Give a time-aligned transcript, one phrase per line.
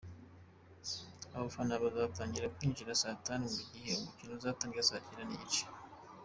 [1.35, 5.63] Abafana bazatangira kwinjira saa tanu mu gihe umukino uzatangira saa cyenda n’igice.